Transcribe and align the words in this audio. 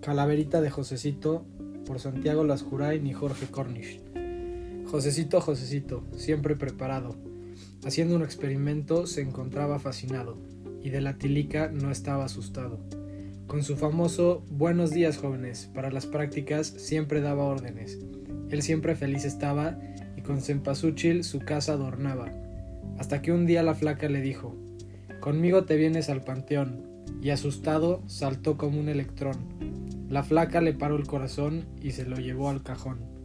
Calaverita 0.00 0.62
de 0.62 0.70
Josecito 0.70 1.44
por 1.84 2.00
Santiago 2.00 2.42
Lascurain 2.42 3.06
y 3.06 3.12
Jorge 3.12 3.48
Cornish. 3.48 4.00
Josecito, 4.86 5.42
Josecito, 5.42 6.02
siempre 6.16 6.56
preparado. 6.56 7.16
Haciendo 7.84 8.16
un 8.16 8.22
experimento 8.22 9.06
se 9.06 9.20
encontraba 9.20 9.78
fascinado 9.78 10.38
y 10.82 10.88
de 10.88 11.02
la 11.02 11.18
tilica 11.18 11.68
no 11.68 11.90
estaba 11.90 12.24
asustado. 12.24 12.80
Con 13.46 13.62
su 13.62 13.76
famoso 13.76 14.42
Buenos 14.48 14.90
días 14.90 15.18
jóvenes 15.18 15.68
para 15.74 15.90
las 15.90 16.06
prácticas 16.06 16.66
siempre 16.66 17.20
daba 17.20 17.44
órdenes. 17.44 17.98
Él 18.48 18.62
siempre 18.62 18.96
feliz 18.96 19.26
estaba 19.26 19.78
y 20.16 20.22
con 20.22 20.40
cempasúchil 20.40 21.24
su 21.24 21.40
casa 21.40 21.74
adornaba. 21.74 22.32
Hasta 22.98 23.20
que 23.20 23.32
un 23.32 23.44
día 23.44 23.62
la 23.62 23.74
flaca 23.74 24.08
le 24.08 24.22
dijo, 24.22 24.56
Conmigo 25.20 25.64
te 25.64 25.76
vienes 25.76 26.08
al 26.08 26.24
panteón, 26.24 26.86
y 27.22 27.30
asustado 27.30 28.02
saltó 28.06 28.56
como 28.56 28.80
un 28.80 28.88
electrón. 28.88 29.36
La 30.08 30.22
flaca 30.22 30.60
le 30.60 30.72
paró 30.72 30.96
el 30.96 31.06
corazón 31.06 31.66
y 31.80 31.92
se 31.92 32.04
lo 32.04 32.16
llevó 32.16 32.48
al 32.48 32.62
cajón. 32.62 33.19